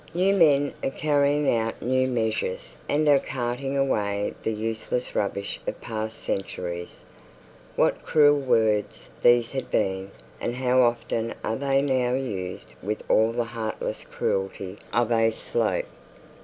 'New 0.15 0.33
men 0.33 0.73
are 0.83 0.89
carrying 0.89 1.47
out 1.55 1.79
new 1.79 2.07
measures, 2.07 2.75
and 2.89 3.07
are 3.07 3.21
eating 3.53 3.77
away 3.77 4.33
the 4.41 4.51
useless 4.51 5.13
rubbish 5.15 5.59
of 5.67 5.79
past 5.79 6.17
centuries.' 6.23 7.05
What 7.75 8.01
cruel 8.03 8.39
words 8.39 9.11
these 9.21 9.51
had 9.51 9.69
been; 9.69 10.09
and 10.39 10.55
how 10.55 10.81
often 10.81 11.35
are 11.43 11.55
they 11.55 11.83
now 11.83 12.15
used 12.15 12.73
with 12.81 13.03
all 13.11 13.31
the 13.31 13.43
heartless 13.43 14.03
cruelty 14.03 14.79
of 14.91 15.11
a 15.11 15.29
Slope! 15.29 15.85